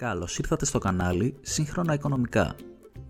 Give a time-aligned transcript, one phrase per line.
[0.00, 2.54] Καλώς ήρθατε στο κανάλι Σύγχρονα Οικονομικά.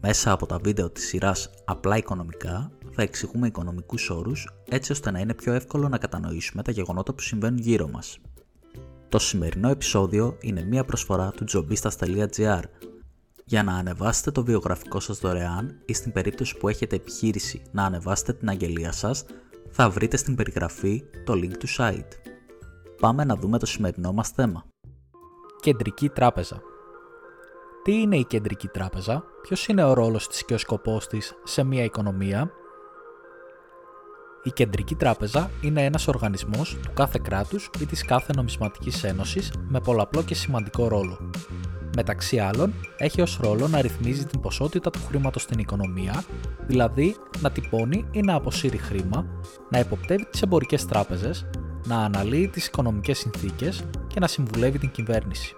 [0.01, 5.19] Μέσα από τα βίντεο της σειράς Απλά Οικονομικά θα εξηγούμε οικονομικούς όρους έτσι ώστε να
[5.19, 8.19] είναι πιο εύκολο να κατανοήσουμε τα γεγονότα που συμβαίνουν γύρω μας.
[9.09, 12.63] Το σημερινό επεισόδιο είναι μία προσφορά του jobistas.gr
[13.45, 18.33] για να ανεβάσετε το βιογραφικό σας δωρεάν ή στην περίπτωση που έχετε επιχείρηση να ανεβάσετε
[18.33, 19.25] την αγγελία σας
[19.71, 22.13] θα βρείτε στην περιγραφή το link του site.
[23.01, 24.65] Πάμε να δούμε το σημερινό μας θέμα.
[25.61, 26.70] Κεντρική τράπεζα.
[27.83, 31.63] Τι είναι η κεντρική τράπεζα, ποιος είναι ο ρόλος της και ο σκοπός της σε
[31.63, 32.51] μια οικονομία;
[34.43, 39.81] Η κεντρική τράπεζα είναι ένας οργανισμός του κάθε κράτους ή της κάθε νομισματικής ένωσης με
[39.81, 41.31] πολλαπλό και σημαντικό ρόλο.
[41.97, 46.25] Μεταξύ άλλων, έχει ως ρόλο να ρυθμίζει την ποσότητα του χρήματος στην οικονομία,
[46.67, 49.27] δηλαδή να τυπώνει ή να αποσύρει χρήμα,
[49.71, 51.47] να υποπτεύει τις εμπορικές τράπεζες,
[51.87, 55.57] να αναλύει τις οικονομικές συνθήκες και να συμβουλεύει την κυβέρνηση.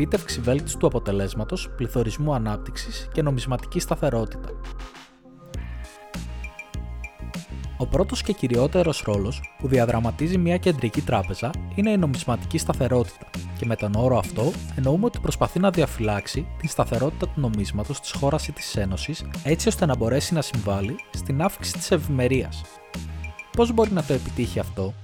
[0.00, 4.48] Επίτευξη βέλτιστου αποτελέσματος, πληθωρισμού ανάπτυξης και νομισματική σταθερότητα.
[7.76, 13.26] Ο πρώτος και κυριότερος ρόλος που διαδραματίζει μια κεντρική τράπεζα είναι η νομισματική σταθερότητα,
[13.58, 18.12] και με τον όρο αυτό εννοούμε ότι προσπαθεί να διαφυλάξει την σταθερότητα του νομίσματος της
[18.12, 22.62] χώρας ή της Ένωσης έτσι ώστε να μπορέσει να συμβάλλει στην αύξηση της ευημερίας.
[23.56, 24.94] Πώς μπορεί να το επιτύχει αυτό,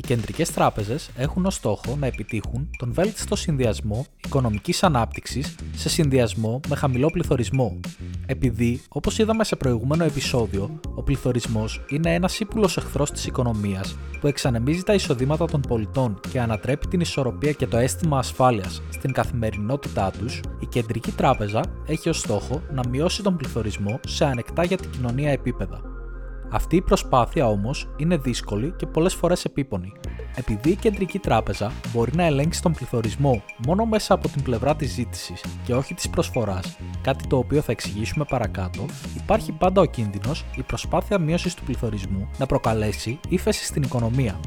[0.00, 6.60] οι κεντρικές τράπεζες έχουν ως στόχο να επιτύχουν τον βέλτιστο συνδυασμό οικονομικής ανάπτυξης σε συνδυασμό
[6.68, 7.80] με χαμηλό πληθωρισμό.
[8.26, 14.26] Επειδή, όπως είδαμε σε προηγούμενο επεισόδιο, ο πληθωρισμός είναι ένας ύπουλος εχθρός της οικονομίας που
[14.26, 20.10] εξανεμίζει τα εισοδήματα των πολιτών και ανατρέπει την ισορροπία και το αίσθημα ασφάλειας στην καθημερινότητά
[20.18, 24.90] τους, η κεντρική τράπεζα έχει ως στόχο να μειώσει τον πληθωρισμό σε ανεκτά για την
[24.90, 25.99] κοινωνία επίπεδα.
[26.52, 29.92] Αυτή η προσπάθεια όμως είναι δύσκολη και πολλές φορές επίπονη.
[30.36, 34.92] Επειδή η κεντρική τράπεζα μπορεί να ελέγξει τον πληθωρισμό μόνο μέσα από την πλευρά της
[34.92, 40.44] ζήτησης και όχι της προσφοράς, κάτι το οποίο θα εξηγήσουμε παρακάτω, υπάρχει πάντα ο κίνδυνος
[40.56, 44.40] η προσπάθεια μείωσης του πληθωρισμού να προκαλέσει ύφεση στην οικονομία.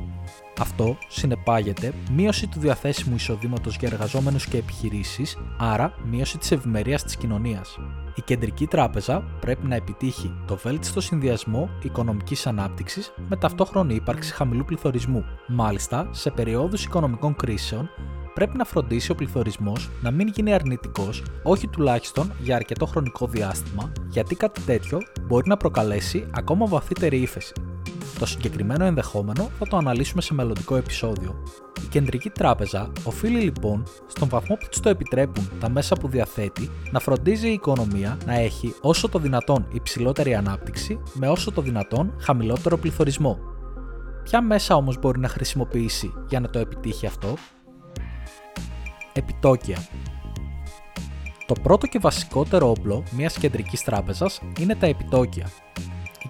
[0.59, 7.17] Αυτό συνεπάγεται μείωση του διαθέσιμου εισοδήματος για εργαζόμενους και επιχειρήσεις, άρα μείωση της ευημερίας της
[7.17, 7.77] κοινωνίας.
[8.15, 14.65] Η κεντρική τράπεζα πρέπει να επιτύχει το βέλτιστο συνδυασμό οικονομικής ανάπτυξης με ταυτόχρονη ύπαρξη χαμηλού
[14.65, 15.25] πληθωρισμού.
[15.47, 17.89] Μάλιστα, σε περιόδους οικονομικών κρίσεων,
[18.33, 23.91] πρέπει να φροντίσει ο πληθωρισμός να μην γίνει αρνητικός, όχι τουλάχιστον για αρκετό χρονικό διάστημα,
[24.09, 27.53] γιατί κάτι τέτοιο μπορεί να προκαλέσει ακόμα βαθύτερη ύφεση.
[28.19, 31.43] Το συγκεκριμένο ενδεχόμενο θα το αναλύσουμε σε μελλοντικό επεισόδιο.
[31.83, 36.69] Η κεντρική τράπεζα οφείλει λοιπόν, στον βαθμό που της το επιτρέπουν τα μέσα που διαθέτει,
[36.91, 42.13] να φροντίζει η οικονομία να έχει όσο το δυνατόν υψηλότερη ανάπτυξη με όσο το δυνατόν
[42.19, 43.37] χαμηλότερο πληθωρισμό.
[44.23, 47.33] Ποια μέσα όμως μπορεί να χρησιμοποιήσει για να το επιτύχει αυτό;
[49.13, 49.77] Επιτόκια.
[51.45, 55.49] Το πρώτο και βασικότερο όπλο μιας κεντρικής τράπεζας είναι τα επιτόκια,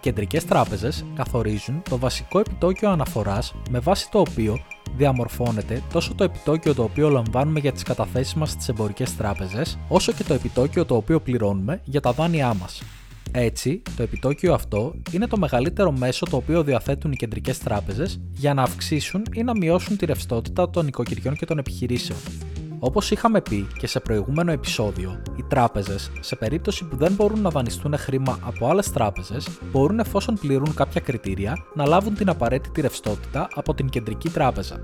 [0.04, 4.60] οι κεντρικές τράπεζες καθορίζουν το βασικό επιτόκιο αναφοράς με βάση το οποίο
[4.96, 10.12] διαμορφώνεται τόσο το επιτόκιο το οποίο λαμβάνουμε για τις καταθέσεις μας στις εμπορικές τράπεζες, όσο
[10.12, 12.84] και το επιτόκιο το οποίο πληρώνουμε για τα δάνειά μας.
[13.32, 18.54] Έτσι, το επιτόκιο αυτό είναι το μεγαλύτερο μέσο το οποίο διαθέτουν οι κεντρικές τράπεζες για
[18.54, 22.20] να αυξήσουν ή να μειώσουν τη ρευστότητα των οικοκυριών και των επιχειρήσεων.
[22.86, 27.50] Όπως είχαμε πει και σε προηγούμενο επεισόδιο, οι τράπεζες, σε περίπτωση που δεν μπορούν να
[27.50, 33.48] δανειστούν χρήμα από άλλες τράπεζες, μπορούν εφόσον πληρούν κάποια κριτήρια να λάβουν την απαραίτητη ρευστότητα
[33.54, 34.82] από την κεντρική τράπεζα.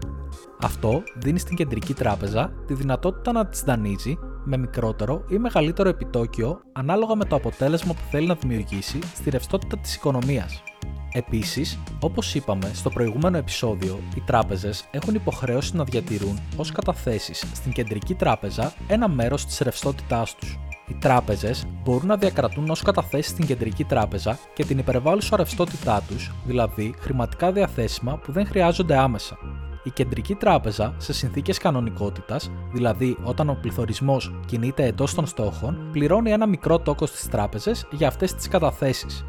[0.62, 6.60] Αυτό δίνει στην κεντρική τράπεζα τη δυνατότητα να τις δανείζει με μικρότερο ή μεγαλύτερο επιτόκιο
[6.74, 10.64] ανάλογα με το αποτέλεσμα που θέλει να δημιουργήσει στη ρευστότητα της οικονομίας.
[11.12, 17.72] Επίσης, όπως είπαμε στο προηγούμενο επεισόδιο, οι τράπεζες έχουν υποχρέωση να διατηρούν ως καταθέσεις στην
[17.72, 20.60] κεντρική τράπεζα ένα μέρος της ρευστότητάς τους.
[20.88, 26.32] Οι τράπεζες μπορούν να διακρατούν ως καταθέσεις στην κεντρική τράπεζα και την υπερβάλλουσα ρευστότητά τους,
[26.46, 29.38] δηλαδή χρηματικά διαθέσιμα που δεν χρειάζονται άμεσα.
[29.84, 36.32] Η κεντρική τράπεζα, σε συνθήκες κανονικότητας, δηλαδή όταν ο πληθωρισμός κινείται εντός των στόχων, πληρώνει
[36.32, 39.26] ένα μικρό τόκος στις τράπεζες για αυτές τις καταθέσεις,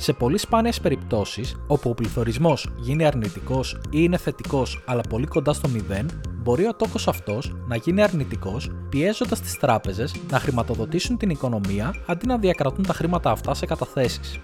[0.00, 5.52] σε πολύ σπάνιες περιπτώσεις, όπου ο πληθωρισμός γίνει αρνητικός ή είναι θετικός αλλά πολύ κοντά
[5.52, 6.06] στο 0,
[6.42, 12.26] μπορεί ο τόκος αυτός να γίνει αρνητικός πιέζοντας τις τράπεζες να χρηματοδοτήσουν την οικονομία αντί
[12.26, 14.40] να διακρατούν τα χρήματα αυτά σε καταθέσεις.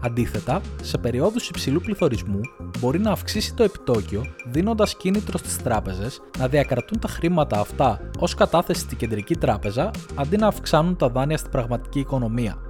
[0.00, 2.40] Αντίθετα, σε περιόδους υψηλού πληθωρισμού
[2.78, 8.34] μπορεί να αυξήσει το επιτόκιο δίνοντας κίνητρο στις τράπεζες να διακρατούν τα χρήματα αυτά ως
[8.34, 12.69] κατάθεση στην κεντρική τράπεζα αντί να αυξάνουν τα δάνεια στην πραγματική οικονομία.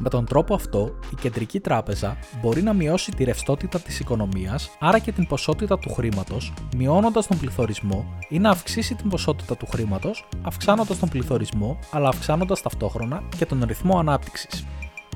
[0.00, 4.98] Με τον τρόπο αυτό, η κεντρική τράπεζα μπορεί να μειώσει τη ρευστότητα της οικονομίας, άρα
[4.98, 10.28] και την ποσότητα του χρήματος, μειώνοντας τον πληθωρισμό ή να αυξήσει την ποσότητα του χρήματος,
[10.42, 14.64] αυξάνοντας τον πληθωρισμό, αλλά αυξάνοντας ταυτόχρονα και τον ρυθμό ανάπτυξης.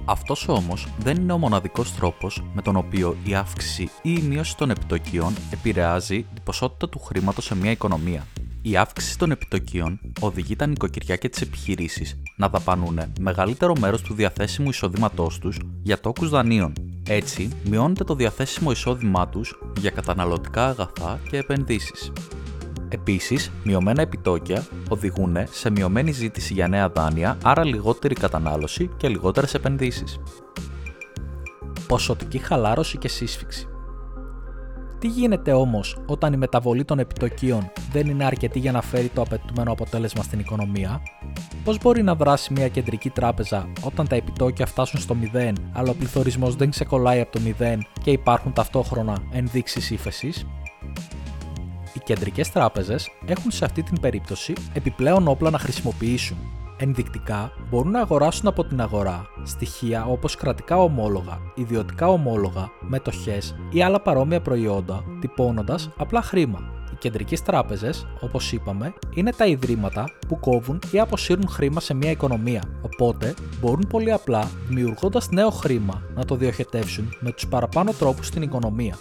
[0.05, 4.56] Αυτός όμως δεν είναι ο μοναδικός τρόπος με τον οποίο η αύξηση ή η μείωση
[4.56, 8.26] των επιτοκίων επηρεάζει την ποσότητα του χρήματος σε μια οικονομία.
[8.64, 14.14] Η αύξηση των επιτοκίων οδηγεί τα νοικοκυριά και τις επιχειρήσεις να δαπανούν μεγαλύτερο μέρος του
[14.14, 16.73] διαθέσιμου εισοδήματός τους για τόκους δανείων.
[17.09, 22.12] Έτσι, μειώνεται το διαθέσιμο εισόδημά τους για καταναλωτικά αγαθά και επενδύσεις.
[22.88, 29.55] Επίσης, μειωμένα επιτόκια οδηγούν σε μειωμένη ζήτηση για νέα δάνεια, άρα λιγότερη κατανάλωση και λιγότερες
[29.55, 30.20] επενδύσεις.
[31.87, 33.67] Ποσοτική χαλάρωση και σύσφυξη.
[35.02, 39.20] Τι γίνεται όμως όταν η μεταβολή των επιτοκίων δεν είναι αρκετή για να φέρει το
[39.20, 41.02] απαιτούμενο αποτέλεσμα στην οικονομία,
[41.64, 45.94] πώς μπορεί να δράσει μια κεντρική τράπεζα όταν τα επιτόκια φτάσουν στο 0, αλλά ο
[45.94, 50.46] πληθωρισμός δεν ξεκολλάει από το 0 και υπάρχουν ταυτόχρονα ενδείξεις ύφεσης;
[51.94, 56.37] Οι κεντρικές τράπεζες έχουν σε αυτή την περίπτωση επιπλέον όπλα να χρησιμοποιήσουν
[56.84, 63.82] Ενδεικτικά μπορούν να αγοράσουν από την αγορά στοιχεία όπως κρατικά ομόλογα, ιδιωτικά ομόλογα, μετοχές ή
[63.82, 66.58] άλλα παρόμοια προϊόντα τυπώνοντας απλά χρήμα.
[66.93, 72.11] Οι κεντρικές τράπεζες, όπως είπαμε, είναι τα ιδρύματα που κόβουν ή αποσύρουν χρήμα σε μια
[72.11, 78.26] οικονομία, οπότε μπορούν πολύ απλά, δημιουργώντας νέο χρήμα, να το διοχετεύσουν με τους παραπάνω τρόπους
[78.26, 78.99] στην οικονομία.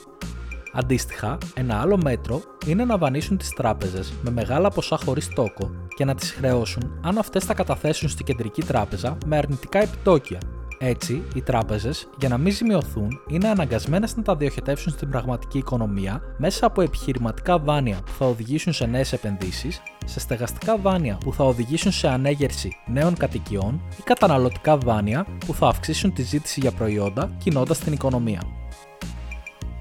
[0.73, 6.05] Αντίστοιχα, ένα άλλο μέτρο είναι να δανείσουν τις τράπεζες με μεγάλα ποσά χωρίς τόκο και
[6.05, 10.39] να τις χρεώσουν αν αυτές τα καταθέσουν στην κεντρική τράπεζα με αρνητικά επιτόκια.
[10.83, 16.21] Έτσι, οι τράπεζες, για να μην ζημιωθούν, είναι αναγκασμένες να τα διοχετεύσουν στην πραγματική οικονομία
[16.37, 21.43] μέσα από επιχειρηματικά δάνεια που θα οδηγήσουν σε νέες επενδύσεις, σε στεγαστικά δάνεια που θα
[21.43, 27.35] οδηγήσουν σε ανέγερση νέων κατοικιών ή καταναλωτικά δάνεια που θα αυξήσουν τη ζήτηση για προϊόντα
[27.37, 28.41] κινώντας την οικονομία.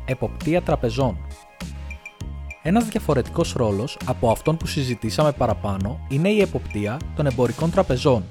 [0.05, 1.17] Εποπτεία τραπεζών.
[2.62, 8.25] Ένας διαφορετικός ρόλος από αυτόν που συζητήσαμε παραπάνω είναι η εποπτεία των εμπορικών τραπεζών.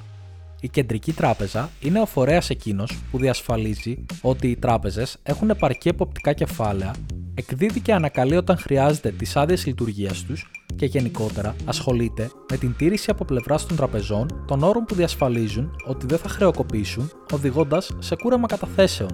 [0.61, 6.33] Η κεντρική τράπεζα είναι ο φορέας εκείνος που διασφαλίζει ότι οι τράπεζες έχουν επαρκή εποπτικά
[6.33, 6.95] κεφάλαια,
[7.33, 13.11] εκδίδει και ανακαλεί όταν χρειάζεται τις άδειες λειτουργίας τους και γενικότερα ασχολείται με την τήρηση
[13.11, 18.47] από πλευράς των τραπεζών των όρων που διασφαλίζουν ότι δεν θα χρεοκοπήσουν, οδηγώντας σε κούρεμα
[18.47, 19.09] καταθέσεων.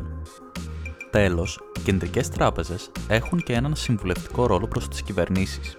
[1.16, 5.78] Τέλος, οι κεντρικές τράπεζες έχουν και έναν συμβουλευτικό ρόλο προς τις κυβερνήσεις.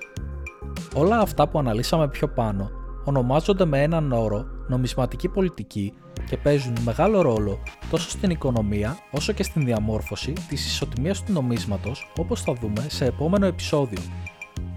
[0.94, 2.70] Όλα αυτά που αναλύσαμε πιο πάνω
[3.04, 5.92] ονομάζονται με έναν όρο νομισματική πολιτική
[6.28, 7.58] και παίζουν μεγάλο ρόλο
[7.90, 13.04] τόσο στην οικονομία όσο και στην διαμόρφωση της ισοτιμίας του νομίσματος όπως θα δούμε σε
[13.04, 14.00] επόμενο επεισόδιο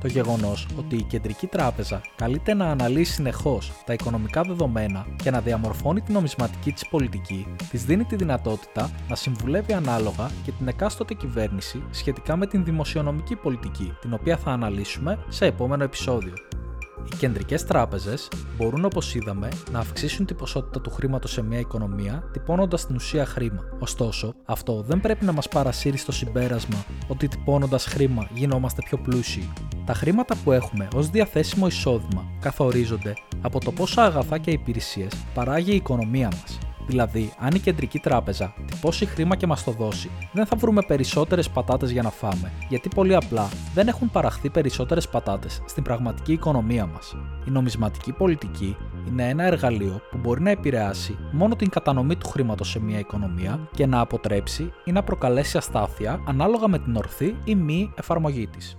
[0.01, 5.41] το γεγονός ότι η κεντρική τράπεζα καλείται να αναλύει συνεχώς τα οικονομικά δεδομένα και να
[5.41, 11.13] διαμορφώνει την νομισματική της πολιτική, της δίνει τη δυνατότητα να συμβουλεύει ανάλογα και την εκάστοτε
[11.13, 16.33] κυβέρνηση σχετικά με την δημοσιονομική πολιτική, την οποία θα αναλύσουμε σε επόμενο επεισόδιο.
[17.05, 22.23] Οι κεντρικές τράπεζες μπορούν, όπως είδαμε, να αυξήσουν την ποσότητα του χρήματος σε μια οικονομία,
[22.31, 23.63] τυπώνοντας στην ουσία χρήμα.
[23.79, 29.49] Ωστόσο, αυτό δεν πρέπει να μας παρασύρει στο συμπέρασμα ότι τυπώνοντας χρήμα γινόμαστε πιο πλούσιοι.
[29.85, 35.71] Τα χρήματα που έχουμε ως διαθέσιμο εισόδημα καθορίζονται από το πόσα αγαθά και υπηρεσίες παράγει
[35.71, 36.57] η οικονομία μας.
[36.89, 41.49] Δηλαδή, αν η κεντρική τράπεζα τυπώσει χρήμα και μας το δώσει, δεν θα βρούμε περισσότερες
[41.49, 46.85] πατάτες για να φάμε, γιατί πολύ απλά δεν έχουν παραχθεί περισσότερες πατάτες στην πραγματική οικονομία
[46.85, 47.15] μας.
[47.47, 48.77] Η νομισματική πολιτική
[49.07, 53.69] είναι ένα εργαλείο που μπορεί να επηρεάσει μόνο την κατανομή του χρήματος σε μια οικονομία
[53.75, 58.77] και να αποτρέψει ή να προκαλέσει αστάθεια ανάλογα με την ορθή ή μη εφαρμογή της.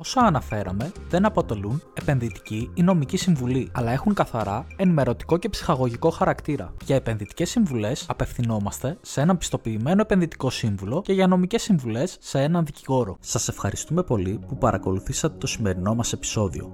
[0.00, 6.74] Όσα αναφέραμε δεν αποτελούν επενδυτική ή νομική συμβουλή, αλλά έχουν καθαρά ενημερωτικό και ψυχαγωγικό χαρακτήρα.
[6.84, 12.64] Για επενδυτικές συμβουλές απευθυνόμαστε σε έναν πιστοποιημένο επενδυτικό σύμβουλο και για νομικές συμβουλές σε έναν
[12.64, 13.16] δικηγόρο.
[13.20, 16.72] Σας ευχαριστούμε πολύ που παρακολουθήσατε το σημερινό μας επεισόδιο.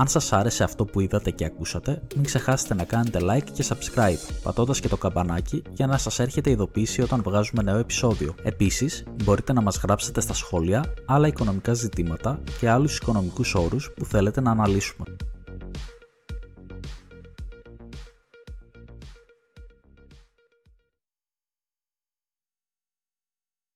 [0.00, 4.32] Αν σας άρεσε αυτό που είδατε και ακούσατε, μην ξεχάσετε να κάνετε like και subscribe,
[4.42, 8.34] πατώντας και το καμπανάκι για να σας έρχεται ειδοποίηση όταν βγάζουμε νέο επεισόδιο.
[8.42, 14.04] Επίσης, μπορείτε να μας γράψετε στα σχόλια άλλα οικονομικά ζητήματα και άλλους οικονομικούς όρους που
[14.04, 15.04] θέλετε να αναλύσουμε.